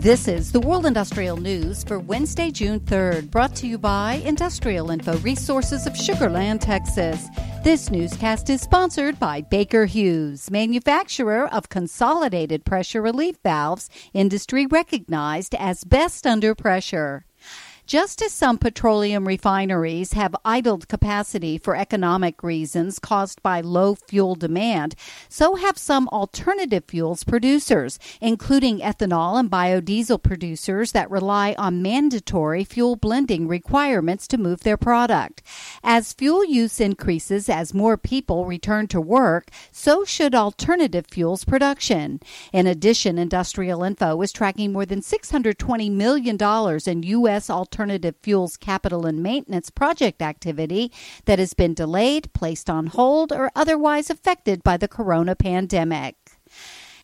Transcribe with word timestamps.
This 0.00 0.28
is 0.28 0.50
the 0.50 0.60
World 0.60 0.86
Industrial 0.86 1.36
News 1.36 1.84
for 1.84 1.98
Wednesday, 1.98 2.50
June 2.50 2.80
3rd, 2.80 3.30
brought 3.30 3.54
to 3.56 3.66
you 3.66 3.76
by 3.76 4.14
Industrial 4.24 4.90
Info 4.90 5.18
Resources 5.18 5.86
of 5.86 5.94
Sugar 5.94 6.30
Land, 6.30 6.62
Texas. 6.62 7.28
This 7.64 7.90
newscast 7.90 8.48
is 8.48 8.62
sponsored 8.62 9.20
by 9.20 9.42
Baker 9.42 9.84
Hughes, 9.84 10.50
manufacturer 10.50 11.46
of 11.52 11.68
consolidated 11.68 12.64
pressure 12.64 13.02
relief 13.02 13.36
valves, 13.42 13.90
industry 14.14 14.64
recognized 14.64 15.54
as 15.56 15.84
best 15.84 16.26
under 16.26 16.54
pressure. 16.54 17.26
Just 17.90 18.22
as 18.22 18.30
some 18.30 18.56
petroleum 18.56 19.26
refineries 19.26 20.12
have 20.12 20.36
idled 20.44 20.86
capacity 20.86 21.58
for 21.58 21.74
economic 21.74 22.40
reasons 22.40 23.00
caused 23.00 23.42
by 23.42 23.60
low 23.60 23.96
fuel 23.96 24.36
demand, 24.36 24.94
so 25.28 25.56
have 25.56 25.76
some 25.76 26.06
alternative 26.10 26.84
fuels 26.86 27.24
producers, 27.24 27.98
including 28.20 28.78
ethanol 28.78 29.40
and 29.40 29.50
biodiesel 29.50 30.22
producers 30.22 30.92
that 30.92 31.10
rely 31.10 31.56
on 31.58 31.82
mandatory 31.82 32.62
fuel 32.62 32.94
blending 32.94 33.48
requirements 33.48 34.28
to 34.28 34.38
move 34.38 34.60
their 34.60 34.76
product. 34.76 35.42
As 35.82 36.12
fuel 36.12 36.44
use 36.44 36.78
increases 36.78 37.48
as 37.48 37.74
more 37.74 37.96
people 37.96 38.46
return 38.46 38.86
to 38.86 39.00
work, 39.00 39.50
so 39.72 40.04
should 40.04 40.32
alternative 40.32 41.06
fuels 41.10 41.44
production. 41.44 42.20
In 42.52 42.68
addition, 42.68 43.18
Industrial 43.18 43.82
Info 43.82 44.22
is 44.22 44.30
tracking 44.30 44.72
more 44.72 44.86
than 44.86 45.00
$620 45.00 45.90
million 45.90 46.38
in 46.86 47.02
U.S. 47.02 47.50
alternative 47.50 47.79
alternative 47.80 48.14
fuels 48.22 48.58
capital 48.58 49.06
and 49.06 49.22
maintenance 49.22 49.70
project 49.70 50.20
activity 50.20 50.92
that 51.24 51.38
has 51.38 51.54
been 51.54 51.72
delayed, 51.72 52.30
placed 52.34 52.68
on 52.68 52.88
hold, 52.88 53.32
or 53.32 53.50
otherwise 53.56 54.10
affected 54.10 54.62
by 54.62 54.76
the 54.76 54.86
corona 54.86 55.34
pandemic. 55.34 56.19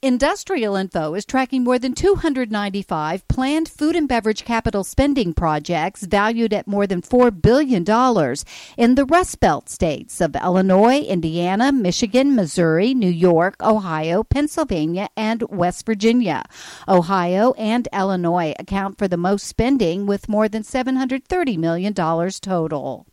Industrial 0.02 0.76
Info 0.76 1.14
is 1.14 1.24
tracking 1.24 1.64
more 1.64 1.78
than 1.78 1.94
295 1.94 3.26
planned 3.28 3.68
food 3.68 3.96
and 3.96 4.06
beverage 4.06 4.44
capital 4.44 4.84
spending 4.84 5.32
projects 5.32 6.02
valued 6.02 6.52
at 6.52 6.66
more 6.66 6.86
than 6.86 7.00
$4 7.00 7.40
billion 7.40 7.82
in 8.76 8.94
the 8.94 9.06
Rust 9.06 9.40
Belt 9.40 9.70
states 9.70 10.20
of 10.20 10.36
Illinois, 10.36 11.00
Indiana, 11.00 11.72
Michigan, 11.72 12.34
Missouri, 12.34 12.92
New 12.92 13.10
York, 13.10 13.56
Ohio, 13.62 14.22
Pennsylvania, 14.22 15.08
and 15.16 15.42
West 15.48 15.86
Virginia. 15.86 16.44
Ohio 16.86 17.54
and 17.54 17.88
Illinois 17.90 18.54
account 18.58 18.98
for 18.98 19.08
the 19.08 19.16
most 19.16 19.46
spending 19.46 20.04
with 20.04 20.28
more 20.28 20.48
than 20.48 20.62
$730 20.62 21.56
million 21.56 21.94
total. 21.94 23.06